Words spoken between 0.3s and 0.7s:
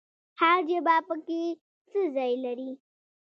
هر